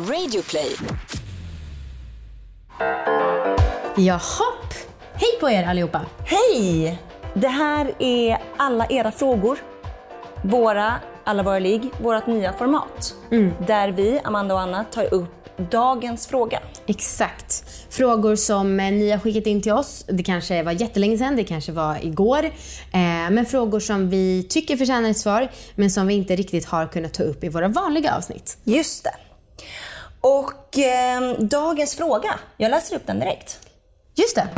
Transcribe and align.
Radioplay. 0.00 0.76
Jaha. 3.96 4.44
Hej 5.12 5.38
på 5.40 5.50
er 5.50 5.64
allihopa. 5.64 6.00
Hej! 6.24 6.98
Det 7.34 7.48
här 7.48 7.94
är 7.98 8.38
alla 8.56 8.86
era 8.86 9.12
frågor. 9.12 9.58
Våra, 10.44 10.94
alla 11.24 11.42
våra 11.42 11.58
ligg, 11.58 11.90
vårt 12.02 12.26
nya 12.26 12.52
format. 12.52 13.14
Där 13.66 13.88
vi, 13.92 14.20
Amanda 14.24 14.54
och 14.54 14.60
Anna, 14.60 14.84
tar 14.84 15.14
upp 15.14 15.58
dagens 15.70 16.26
fråga. 16.26 16.60
Exakt. 16.86 17.64
Frågor 17.90 18.36
som 18.36 18.80
eh, 18.80 18.92
ni 18.92 19.10
har 19.10 19.18
skickat 19.18 19.46
in 19.46 19.62
till 19.62 19.72
oss. 19.72 20.04
Det 20.08 20.22
kanske 20.22 20.62
var 20.62 20.72
jättelänge 20.72 21.18
sedan, 21.18 21.36
det 21.36 21.44
kanske 21.44 21.72
var 21.72 22.04
igår. 22.04 22.44
Eh, 22.44 22.50
men 23.30 23.46
frågor 23.46 23.80
som 23.80 24.10
vi 24.10 24.46
tycker 24.48 24.76
förtjänar 24.76 25.10
ett 25.10 25.18
svar, 25.18 25.48
men 25.74 25.90
som 25.90 26.06
vi 26.06 26.14
inte 26.14 26.36
riktigt 26.36 26.64
har 26.64 26.86
kunnat 26.86 27.14
ta 27.14 27.22
upp 27.22 27.44
i 27.44 27.48
våra 27.48 27.68
vanliga 27.68 28.16
avsnitt. 28.16 28.58
Just 28.64 29.04
det. 29.04 29.14
Och 30.22 30.78
eh, 30.78 31.38
dagens 31.38 31.94
fråga, 31.94 32.30
jag 32.56 32.70
läser 32.70 32.96
upp 32.96 33.06
den 33.06 33.18
direkt. 33.20 33.58
Just 34.14 34.34
det. 34.34 34.48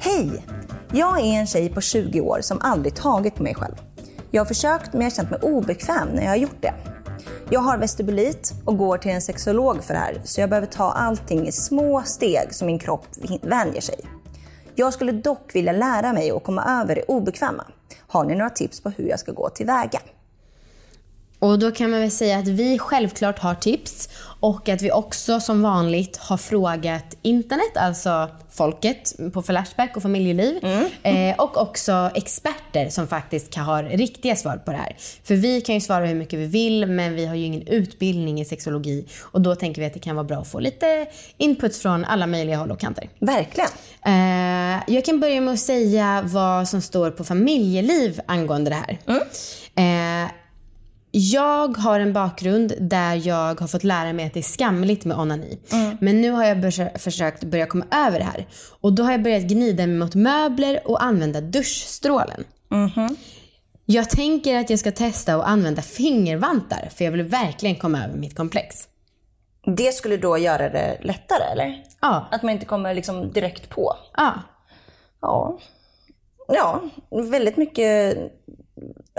Hej! 0.00 0.46
Jag 0.92 1.20
är 1.20 1.24
en 1.24 1.46
tjej 1.46 1.68
på 1.68 1.80
20 1.80 2.20
år 2.20 2.38
som 2.40 2.60
aldrig 2.60 2.94
tagit 2.94 3.34
på 3.34 3.42
mig 3.42 3.54
själv. 3.54 3.74
Jag 4.30 4.40
har 4.40 4.46
försökt 4.46 4.92
men 4.92 5.00
jag 5.00 5.10
har 5.10 5.16
känt 5.16 5.30
mig 5.30 5.40
obekväm 5.42 6.08
när 6.08 6.22
jag 6.22 6.30
har 6.30 6.36
gjort 6.36 6.62
det. 6.62 6.74
Jag 7.50 7.60
har 7.60 7.78
vestibulit 7.78 8.52
och 8.64 8.78
går 8.78 8.98
till 8.98 9.10
en 9.10 9.22
sexolog 9.22 9.84
för 9.84 9.94
det 9.94 10.00
här 10.00 10.22
så 10.24 10.40
jag 10.40 10.50
behöver 10.50 10.66
ta 10.66 10.92
allting 10.92 11.46
i 11.46 11.52
små 11.52 12.02
steg 12.02 12.54
så 12.54 12.64
min 12.64 12.78
kropp 12.78 13.06
vänjer 13.42 13.80
sig. 13.80 13.98
Jag 14.74 14.94
skulle 14.94 15.12
dock 15.12 15.54
vilja 15.54 15.72
lära 15.72 16.12
mig 16.12 16.30
att 16.30 16.44
komma 16.44 16.80
över 16.82 16.94
det 16.94 17.02
obekväma. 17.02 17.64
Har 18.06 18.24
ni 18.24 18.34
några 18.34 18.50
tips 18.50 18.80
på 18.80 18.90
hur 18.90 19.08
jag 19.08 19.20
ska 19.20 19.32
gå 19.32 19.48
tillväga? 19.48 20.00
Och 21.44 21.58
då 21.58 21.70
kan 21.70 21.90
man 21.90 22.00
väl 22.00 22.10
säga 22.10 22.38
att 22.38 22.48
vi 22.48 22.78
självklart 22.78 23.38
har 23.38 23.54
tips 23.54 24.08
och 24.40 24.68
att 24.68 24.82
vi 24.82 24.92
också 24.92 25.40
som 25.40 25.62
vanligt 25.62 26.16
har 26.16 26.36
frågat 26.36 27.16
internet, 27.22 27.76
alltså 27.76 28.28
folket 28.50 29.14
på 29.32 29.42
Flashback 29.42 29.96
och 29.96 30.02
familjeliv. 30.02 30.64
Eh, 31.02 31.36
och 31.38 31.56
också 31.56 32.10
experter 32.14 32.88
som 32.88 33.06
faktiskt 33.06 33.50
kan 33.50 33.64
ha 33.64 33.82
riktiga 33.82 34.36
svar 34.36 34.56
på 34.56 34.70
det 34.70 34.76
här. 34.76 34.96
För 35.24 35.34
vi 35.34 35.60
kan 35.60 35.74
ju 35.74 35.80
svara 35.80 36.06
hur 36.06 36.14
mycket 36.14 36.38
vi 36.38 36.46
vill 36.46 36.86
men 36.86 37.14
vi 37.14 37.26
har 37.26 37.34
ju 37.34 37.44
ingen 37.44 37.66
utbildning 37.66 38.40
i 38.40 38.44
sexologi 38.44 39.06
och 39.22 39.40
då 39.40 39.54
tänker 39.54 39.80
vi 39.80 39.86
att 39.86 39.94
det 39.94 40.00
kan 40.00 40.16
vara 40.16 40.24
bra 40.24 40.38
att 40.38 40.48
få 40.48 40.60
lite 40.60 41.06
input 41.36 41.76
från 41.76 42.04
alla 42.04 42.26
möjliga 42.26 42.56
håll 42.56 42.70
och 42.70 42.80
kanter. 42.80 43.08
Verkligen. 43.18 43.70
Eh, 44.06 44.82
jag 44.86 45.04
kan 45.04 45.20
börja 45.20 45.40
med 45.40 45.54
att 45.54 45.60
säga 45.60 46.22
vad 46.24 46.68
som 46.68 46.80
står 46.80 47.10
på 47.10 47.24
familjeliv 47.24 48.20
angående 48.26 48.70
det 48.70 48.76
här. 48.86 48.98
Eh, 49.76 50.30
jag 51.16 51.76
har 51.76 52.00
en 52.00 52.12
bakgrund 52.12 52.72
där 52.80 53.26
jag 53.26 53.60
har 53.60 53.66
fått 53.66 53.84
lära 53.84 54.12
mig 54.12 54.26
att 54.26 54.32
det 54.34 54.40
är 54.40 54.42
skamligt 54.42 55.04
med 55.04 55.16
onani. 55.18 55.58
Men 56.00 56.20
nu 56.20 56.30
har 56.30 56.44
jag 56.44 56.56
börs- 56.58 56.98
försökt 56.98 57.44
börja 57.44 57.66
komma 57.66 57.84
över 58.06 58.18
det 58.18 58.24
här. 58.24 58.46
Och 58.80 58.92
då 58.92 59.02
har 59.02 59.12
jag 59.12 59.22
börjat 59.22 59.42
gnida 59.42 59.86
mig 59.86 59.96
mot 59.96 60.14
möbler 60.14 60.80
och 60.84 61.02
använda 61.02 61.40
duschstrålen. 61.40 62.44
Jag 63.84 64.10
tänker 64.10 64.60
att 64.60 64.70
jag 64.70 64.78
ska 64.78 64.92
testa 64.92 65.34
att 65.34 65.44
använda 65.46 65.82
fingervantar 65.82 66.88
för 66.94 67.04
jag 67.04 67.12
vill 67.12 67.22
verkligen 67.22 67.76
komma 67.76 68.04
över 68.04 68.16
mitt 68.16 68.36
komplex. 68.36 68.76
Det 69.76 69.92
skulle 69.94 70.16
då 70.16 70.38
göra 70.38 70.68
det 70.68 70.98
lättare 71.02 71.44
eller? 71.52 71.82
Ja. 72.00 72.28
Att 72.30 72.42
man 72.42 72.52
inte 72.52 72.66
kommer 72.66 72.94
liksom 72.94 73.32
direkt 73.32 73.70
på? 73.70 73.96
Ja. 74.16 74.32
Ja. 75.20 75.58
Ja, 76.48 76.82
väldigt 77.30 77.56
mycket... 77.56 78.16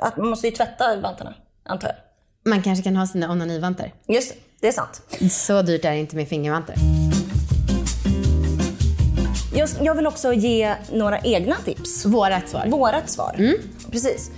Att 0.01 0.17
man 0.17 0.27
måste 0.29 0.47
ju 0.47 0.55
tvätta 0.55 0.95
vantarna, 1.01 1.33
antar 1.65 1.87
jag. 1.87 1.95
Man 2.51 2.61
kanske 2.61 2.83
kan 2.83 2.95
ha 2.95 3.07
sina 3.07 3.31
onanivantar. 3.31 3.93
Just 4.07 4.33
det, 4.33 4.39
det 4.59 4.67
är 4.67 4.71
sant. 4.71 5.01
Så 5.31 5.61
dyrt 5.61 5.85
är 5.85 5.91
det 5.91 5.97
inte 5.97 6.15
med 6.15 6.27
fingervantar. 6.27 6.75
Jag, 9.55 9.69
jag 9.81 9.95
vill 9.95 10.07
också 10.07 10.33
ge 10.33 10.75
några 10.91 11.19
egna 11.19 11.55
tips. 11.55 12.05
Vårat 12.05 12.49
svar. 12.49 12.67
Vårat 12.67 13.09
svar. 13.09 13.55
Precis. 13.91 14.31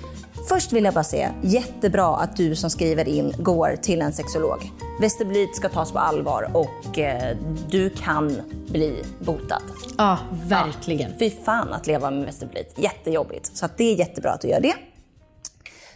Först 0.50 0.74
vill 0.74 0.84
jag 0.84 0.94
bara 0.94 1.04
säga, 1.04 1.34
jättebra 1.42 2.18
att 2.18 2.38
du 2.38 2.56
som 2.56 2.70
skriver 2.70 3.08
in 3.08 3.34
går 3.38 3.76
till 3.82 4.02
en 4.02 4.14
sexolog. 4.14 4.72
Vestibulit 5.02 5.56
ska 5.56 5.70
tas 5.70 5.92
på 5.92 6.00
allvar 6.00 6.52
och 6.54 7.00
eh, 7.00 7.38
du 7.70 7.90
kan 7.90 8.42
bli 8.68 9.04
botad. 9.20 9.62
Ja, 9.98 10.18
verkligen. 10.48 11.12
Fy 11.20 11.32
fan 11.46 11.74
att 11.74 11.88
leva 11.88 12.12
med 12.12 12.26
vestibulit. 12.26 12.74
Jättejobbigt. 12.78 13.58
Så 13.58 13.68
det 13.78 13.84
är 13.84 13.96
jättebra 13.96 14.32
att 14.32 14.42
du 14.42 14.48
gör 14.48 14.62
det. 14.62 14.74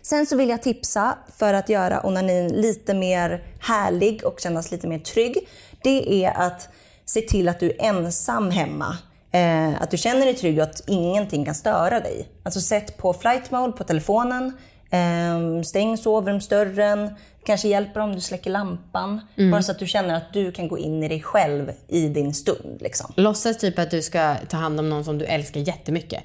Sen 0.01 0.25
så 0.25 0.35
vill 0.35 0.49
jag 0.49 0.61
tipsa 0.61 1.17
för 1.37 1.53
att 1.53 1.69
göra 1.69 2.01
onanin 2.05 2.47
lite 2.47 2.93
mer 2.93 3.43
härlig 3.59 4.23
och 4.25 4.39
kännas 4.39 4.71
lite 4.71 4.87
mer 4.87 4.99
trygg. 4.99 5.47
Det 5.83 6.25
är 6.25 6.31
att 6.31 6.69
se 7.05 7.21
till 7.21 7.49
att 7.49 7.59
du 7.59 7.69
är 7.69 7.81
ensam 7.81 8.51
hemma. 8.51 8.97
Eh, 9.31 9.81
att 9.81 9.91
du 9.91 9.97
känner 9.97 10.25
dig 10.25 10.35
trygg 10.35 10.57
och 10.57 10.63
att 10.63 10.83
ingenting 10.87 11.45
kan 11.45 11.55
störa 11.55 11.99
dig. 11.99 12.27
Alltså 12.43 12.61
sätt 12.61 12.97
på 12.97 13.13
flight 13.13 13.51
mode 13.51 13.71
på 13.71 13.83
telefonen. 13.83 14.57
Eh, 14.91 15.61
stäng 15.63 15.97
sovrumsdörren. 15.97 17.15
Kanske 17.45 17.67
hjälper 17.67 17.99
om 17.99 18.15
du 18.15 18.21
släcker 18.21 18.51
lampan. 18.51 19.21
Bara 19.51 19.61
så 19.61 19.71
att 19.71 19.79
du 19.79 19.87
känner 19.87 20.15
att 20.15 20.33
du 20.33 20.51
kan 20.51 20.67
gå 20.67 20.77
in 20.77 21.03
i 21.03 21.07
dig 21.07 21.21
själv 21.21 21.71
i 21.87 22.07
din 22.07 22.33
stund. 22.33 22.77
Liksom. 22.81 23.13
Låtsas 23.15 23.57
typ 23.57 23.79
att 23.79 23.91
du 23.91 24.01
ska 24.01 24.35
ta 24.49 24.57
hand 24.57 24.79
om 24.79 24.89
någon 24.89 25.03
som 25.03 25.17
du 25.17 25.25
älskar 25.25 25.59
jättemycket. 25.59 26.23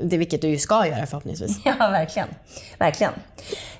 Det 0.00 0.16
är 0.16 0.18
vilket 0.18 0.42
du 0.42 0.48
ju 0.48 0.58
ska 0.58 0.86
göra 0.86 1.06
förhoppningsvis. 1.06 1.58
Ja, 1.64 1.74
verkligen. 1.78 2.28
verkligen. 2.78 3.12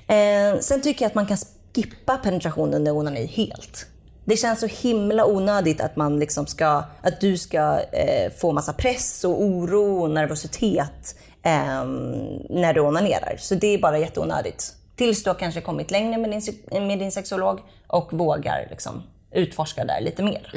Eh, 0.07 0.59
sen 0.59 0.81
tycker 0.81 1.05
jag 1.05 1.09
att 1.09 1.15
man 1.15 1.25
kan 1.27 1.37
skippa 1.75 2.17
penetration 2.17 2.73
under 2.73 2.91
onani 2.91 3.25
helt. 3.25 3.85
Det 4.25 4.37
känns 4.37 4.59
så 4.59 4.67
himla 4.67 5.25
onödigt 5.25 5.81
att, 5.81 5.95
man 5.95 6.19
liksom 6.19 6.47
ska, 6.47 6.83
att 7.01 7.21
du 7.21 7.37
ska 7.37 7.79
eh, 7.91 8.31
få 8.37 8.51
massa 8.51 8.73
press 8.73 9.23
och 9.23 9.43
oro 9.43 10.01
och 10.01 10.09
nervositet 10.09 11.15
eh, 11.43 11.85
när 12.49 12.73
du 12.73 12.81
onanerar. 12.81 13.35
Så 13.39 13.55
det 13.55 13.67
är 13.67 13.77
bara 13.77 13.99
jätteonödigt. 13.99 14.73
Tills 14.95 15.23
du 15.23 15.29
har 15.29 15.35
kanske 15.35 15.61
kommit 15.61 15.91
längre 15.91 16.17
med 16.17 16.31
din, 16.31 16.87
med 16.87 16.99
din 16.99 17.11
sexolog 17.11 17.59
och 17.87 18.13
vågar 18.13 18.67
liksom 18.69 19.03
utforska 19.31 19.85
där 19.85 20.01
lite 20.01 20.23
mer. 20.23 20.51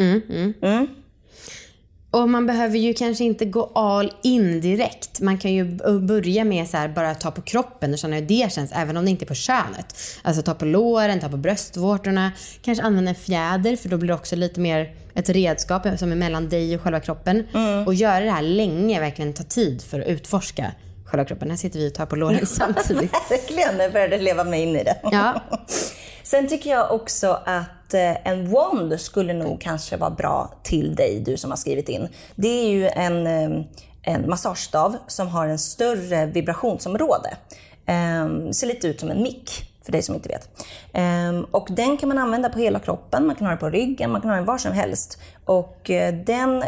Och 2.12 2.28
man 2.28 2.47
behöver 2.47 2.78
ju 2.78 2.95
kanske 2.95 3.25
inte 3.25 3.45
gå 3.45 3.73
all 3.75 4.12
in 4.23 4.61
direkt. 4.61 5.21
Man 5.21 5.39
kan 5.39 5.53
ju 5.53 5.65
börja 6.00 6.45
med 6.45 6.69
så 6.69 6.77
här, 6.77 6.89
bara 6.89 7.15
ta 7.15 7.31
på 7.31 7.43
kroppen 7.43 7.93
och 7.93 7.99
känna 7.99 8.17
hur 8.17 8.23
det 8.23 8.53
känns, 8.53 8.73
även 8.73 8.97
om 8.97 9.05
det 9.05 9.11
inte 9.11 9.25
är 9.25 9.27
på 9.27 9.34
könet. 9.34 9.97
Alltså 10.23 10.43
ta 10.43 10.55
på 10.55 10.65
låren, 10.65 11.21
ta 11.21 11.28
på 11.28 11.37
bröstvårtorna, 11.37 12.33
kanske 12.62 12.84
använda 12.84 13.09
en 13.09 13.15
fjäder 13.15 13.77
för 13.77 13.89
då 13.89 13.97
blir 13.97 14.09
det 14.09 14.15
också 14.15 14.37
lite 14.37 14.61
mer 14.61 14.95
ett 15.15 15.28
redskap 15.28 15.87
som 15.99 16.12
är 16.12 16.17
mellan 16.17 16.49
dig 16.49 16.75
och 16.75 16.83
själva 16.83 17.00
kroppen. 17.00 17.47
Och 17.87 17.95
göra 17.95 18.21
det 18.21 18.31
här 18.31 18.43
länge, 18.43 19.00
verkligen 19.00 19.33
ta 19.33 19.43
tid 19.43 19.83
för 19.83 20.00
att 20.00 20.06
utforska 20.06 20.73
själva 21.05 21.25
kroppen. 21.25 21.50
Här 21.50 21.56
sitter 21.56 21.79
vi 21.79 21.89
och 21.89 21.94
tar 21.94 22.06
på 22.06 22.17
låren 22.17 22.47
samtidigt. 22.47 23.12
Verkligen, 23.31 23.79
jag 23.79 23.93
började 23.93 24.19
leva 24.19 24.44
mig 24.44 24.62
in 24.62 24.77
i 24.77 24.84
det. 24.84 24.97
Ja. 25.03 25.43
Sen 26.22 26.49
tycker 26.49 26.71
jag 26.71 26.93
också 26.93 27.38
att 27.44 27.94
eh, 27.94 28.27
en 28.27 28.50
wand 28.50 29.00
skulle 29.00 29.33
nog 29.33 29.60
kanske 29.60 29.97
vara 29.97 30.10
bra 30.10 30.55
till 30.62 30.94
dig, 30.94 31.21
du 31.21 31.37
som 31.37 31.50
har 31.50 31.56
skrivit 31.56 31.88
in. 31.88 32.09
Det 32.34 32.49
är 32.49 32.69
ju 32.69 32.88
en, 32.88 33.27
eh, 33.27 33.65
en 34.03 34.28
massagestav 34.31 34.97
som 35.06 35.28
har 35.28 35.49
en 35.49 35.59
större 35.59 36.27
vibrationsområde. 36.27 37.37
Ehm, 37.87 38.53
ser 38.53 38.66
lite 38.66 38.88
ut 38.88 39.00
som 39.00 39.11
en 39.11 39.22
mick, 39.22 39.72
för 39.84 39.93
dig 39.93 40.03
som 40.03 40.15
inte 40.15 40.28
vet. 40.28 40.66
Ehm, 40.93 41.44
och 41.50 41.69
den 41.71 41.97
kan 41.97 42.09
man 42.09 42.19
använda 42.19 42.49
på 42.49 42.59
hela 42.59 42.78
kroppen, 42.78 43.27
man 43.27 43.37
kan 43.37 43.47
ha 43.47 43.50
den 43.50 43.59
på 43.59 43.71
ryggen, 43.71 44.11
man 44.11 44.21
kan 44.21 44.31
ha 44.31 44.37
den 44.37 44.47
var 44.47 44.59
som 44.59 44.72
helst. 44.72 45.19
Och 45.44 45.91
eh, 45.91 46.15
den 46.15 46.65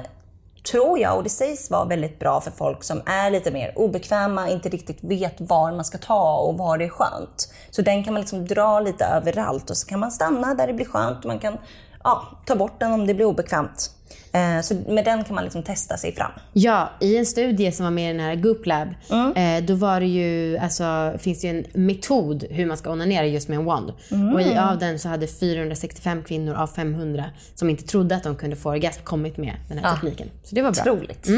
tror 0.71 0.99
jag, 0.99 1.17
och 1.17 1.23
det 1.23 1.31
sägs 1.31 1.71
vara 1.71 1.85
väldigt 1.85 2.19
bra 2.19 2.41
för 2.41 2.51
folk 2.51 2.85
som 2.85 3.03
är 3.07 3.31
lite 3.31 3.51
mer 3.51 3.79
obekväma, 3.79 4.51
inte 4.51 4.69
riktigt 4.69 4.99
vet 5.01 5.35
var 5.39 5.73
man 5.73 5.85
ska 5.85 5.99
ta 5.99 6.37
och 6.37 6.59
var 6.59 6.79
det 6.79 6.85
är 6.85 6.89
skönt. 6.89 7.53
Så 7.71 7.83
den 7.83 8.05
kan 8.05 8.13
man 8.13 8.21
liksom 8.21 8.47
dra 8.47 8.81
lite 8.81 9.05
överallt 9.05 9.71
och 9.71 9.77
så 9.77 9.87
kan 9.87 10.01
man 10.01 10.13
stanna 10.13 10.55
där 10.55 10.67
det 10.67 10.73
blir 10.73 10.87
skönt 10.87 11.19
och 11.19 11.25
man 11.25 11.39
kan 11.39 11.59
ja, 12.05 12.25
ta 12.47 12.57
bort 12.57 12.81
den 12.81 12.93
om 12.93 13.07
det 13.07 13.15
blir 13.15 13.27
obekvämt. 13.27 13.91
Eh, 14.33 14.61
så 14.63 14.75
med 14.75 15.05
den 15.05 15.25
kan 15.25 15.35
man 15.35 15.45
liksom 15.45 15.63
testa 15.63 15.97
sig 15.97 16.15
fram. 16.15 16.31
Ja, 16.53 16.91
i 17.01 17.17
en 17.17 17.27
studie 17.27 17.73
som 17.73 17.85
var 17.85 17.91
med 17.91 18.05
i 18.11 18.13
den 18.17 18.27
här 18.27 18.35
Goop 18.35 18.67
Lab, 18.67 18.89
eh, 19.37 19.65
då 19.65 19.75
var 19.75 20.01
det 20.01 20.07
ju, 20.07 20.59
alltså, 20.59 21.13
finns 21.19 21.41
det 21.41 21.47
ju 21.47 21.59
en 21.59 21.87
metod 21.87 22.45
hur 22.51 22.67
man 22.67 22.77
ska 22.77 22.91
onanera 22.93 23.27
just 23.27 23.49
med 23.49 23.59
en 23.59 23.65
wand. 23.65 23.93
Och 24.35 24.41
i, 24.43 24.57
av 24.59 24.79
den 24.79 24.99
så 24.99 25.09
hade 25.09 25.27
465 25.27 26.23
kvinnor 26.23 26.55
av 26.55 26.67
500 26.67 27.25
som 27.55 27.71
inte 27.71 27.85
trodde 27.85 28.17
att 28.17 28.23
de 28.23 28.37
kunde 28.37 28.57
få 28.57 28.71
orgasm 28.71 29.01
kommit 29.05 29.37
med 29.37 29.55
den 29.69 29.79
här 29.79 29.95
tekniken. 29.95 30.31
Så 30.45 30.55
det 30.55 30.63
var 30.63 30.73
bra. 30.73 30.93
Otroligt. 30.93 31.29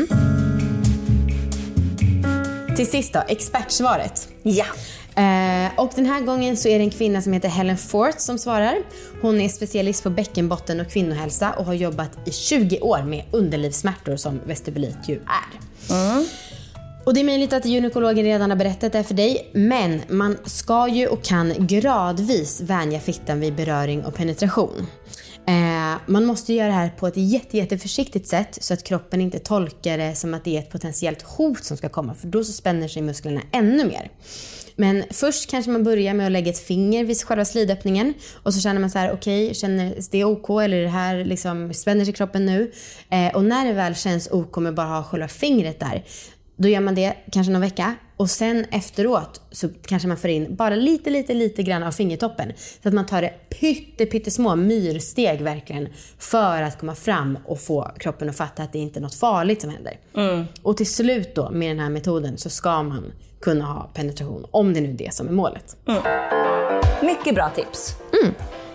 Till 2.77 2.87
sist 2.91 3.13
då, 3.13 3.23
expertsvaret. 3.29 4.29
Ja. 4.43 4.65
Eh, 5.17 5.71
och 5.77 5.93
den 5.95 6.07
här 6.07 6.21
gången 6.21 6.57
så 6.57 6.69
är 6.69 6.79
det 6.79 6.85
en 6.85 6.91
kvinna 6.91 7.23
som 7.23 7.33
heter 7.33 7.49
Helen 7.49 7.79
Forth 7.79 8.19
som 8.19 8.39
svarar. 8.39 8.77
Hon 9.23 9.41
är 9.41 9.49
specialist 9.49 10.03
på 10.03 10.11
bäckenbotten 10.11 10.81
och 10.81 10.91
kvinnohälsa 10.91 11.53
och 11.53 11.65
har 11.65 11.75
jobbat 11.75 12.11
i 12.25 12.31
20 12.31 12.81
år 12.81 13.03
med 13.03 13.25
underlivssmärtor 13.31 14.17
som 14.17 14.41
vestibulit 14.47 14.99
ju 15.09 15.15
är. 15.15 15.61
Och 17.05 17.15
det 17.15 17.21
är 17.21 17.25
möjligt 17.25 17.53
att 17.53 17.65
gynekologen 17.65 18.25
redan 18.25 18.51
har 18.51 18.57
berättat 18.57 18.93
det 18.93 19.05
för 19.05 19.15
dig, 19.15 19.51
men 19.53 20.03
man 20.09 20.37
ska 20.45 20.89
ju 20.89 21.07
och 21.07 21.25
kan 21.25 21.67
gradvis 21.67 22.61
vänja 22.61 23.01
fittan 23.01 23.41
vid 23.41 23.55
beröring 23.55 24.05
och 24.05 24.15
penetration. 24.15 24.87
Eh, 25.49 25.97
man 26.07 26.25
måste 26.25 26.53
göra 26.53 26.69
det 26.69 26.75
här 26.75 26.91
på 26.91 27.07
ett 27.07 27.17
jätte, 27.17 27.57
jätteförsiktigt 27.57 28.29
sätt 28.29 28.59
så 28.61 28.75
att 28.75 28.85
kroppen 28.85 29.21
inte 29.21 29.39
tolkar 29.39 29.99
det 29.99 30.15
som 30.15 30.35
att 30.35 30.45
det 30.45 30.57
är 30.57 30.61
ett 30.61 30.71
potentiellt 30.71 31.23
hot 31.23 31.65
som 31.65 31.77
ska 31.77 31.89
komma 31.89 32.15
för 32.15 32.29
då 32.29 32.45
så 32.45 32.53
spänner 32.53 32.89
sig 32.89 33.03
musklerna 33.03 33.41
ännu 33.53 33.85
mer. 33.85 34.11
Men 34.77 35.05
först 35.11 35.51
kanske 35.51 35.71
man 35.71 35.85
börjar 35.85 36.15
med 36.15 36.27
att 36.27 36.33
lägga 36.33 36.51
ett 36.51 36.67
finger 36.67 37.05
vid 37.05 37.23
själva 37.23 37.45
slidöppningen 37.45 38.15
och 38.43 38.55
så 38.55 38.61
känner 38.61 38.81
man 38.81 38.91
så 38.91 38.99
här: 38.99 39.13
okej, 39.13 39.45
okay, 39.45 39.55
känner 39.55 39.97
det 40.11 40.25
OK 40.25 40.51
eller 40.51 40.77
är 40.77 40.83
det 40.83 40.89
här 40.89 41.25
liksom, 41.25 41.75
spänner 41.75 42.05
sig 42.05 42.15
kroppen 42.15 42.47
nu? 42.47 42.73
Eh, 43.11 43.37
och 43.37 43.45
när 43.45 43.67
det 43.67 43.73
väl 43.73 43.95
känns 43.95 44.29
OK 44.31 44.57
med 44.57 44.75
bara 44.75 44.87
ha 44.87 45.03
själva 45.03 45.29
fingret 45.29 45.81
där, 45.81 46.05
då 46.57 46.69
gör 46.69 46.81
man 46.81 46.95
det 46.95 47.17
kanske 47.33 47.53
någon 47.53 47.61
vecka 47.61 47.95
och 48.17 48.31
sen 48.31 48.65
efteråt 48.71 49.41
så 49.51 49.69
kanske 49.87 50.09
man 50.09 50.17
får 50.17 50.31
in 50.31 50.57
bara 50.57 50.75
lite, 50.75 51.11
lite, 51.11 51.35
lite 51.35 51.63
grann 51.63 51.83
av 51.83 51.93
fingertoppen. 51.93 52.53
Så 52.83 52.89
att 52.89 52.95
man 52.95 53.07
tar 53.07 53.23
det 53.23 53.33
pytte, 53.61 54.07
pyttesmå 54.07 54.57
myrsteg 54.57 55.43
verkligen 55.43 55.89
för 56.19 56.63
att 56.63 56.79
komma 56.81 56.95
fram 56.95 57.39
och 57.45 57.61
få 57.61 57.91
kroppen 57.99 58.29
att 58.29 58.37
fatta 58.37 58.63
att 58.63 58.73
det 58.73 58.79
inte 58.79 58.99
är 58.99 59.03
något 59.03 59.15
farligt 59.15 59.61
som 59.61 59.71
händer. 59.71 59.99
Mm. 60.17 60.45
Och 60.63 60.77
till 60.77 60.95
slut 60.95 61.35
då 61.35 61.51
med 61.51 61.71
den 61.71 61.81
här 61.81 61.91
metoden 61.91 62.39
så 62.39 62.51
ska 62.51 62.83
man 62.83 63.13
kunna 63.41 63.65
ha 63.65 63.91
penetration 63.95 64.47
om 64.51 64.75
det 64.75 64.81
nu 64.81 64.91
är 64.91 64.93
det 64.93 65.15
som 65.15 65.29
är 65.29 65.33
målet. 65.33 65.77
Mm. 65.89 66.03
Mycket 67.03 67.35
bra 67.35 67.51
tips. 67.51 67.97
Mm. 68.23 68.35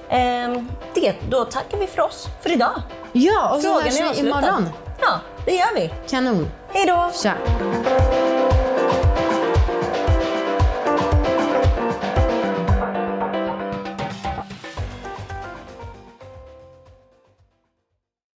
Ehm, 0.09 0.67
det, 0.95 1.15
då 1.29 1.45
tackar 1.45 1.77
vi 1.77 1.87
för 1.87 2.01
oss 2.01 2.27
för 2.41 2.51
idag. 2.51 2.81
Ja, 3.11 3.55
och 3.55 3.61
så 3.61 3.81
hörs 3.81 4.15
vi 4.15 4.19
imorgon. 4.19 4.69
Ja, 5.01 5.19
det 5.45 5.51
gör 5.51 5.75
vi. 5.75 5.91
Kanon. 6.09 6.47
Hej 6.73 6.85
då. 6.85 7.11
Tja. 7.23 7.37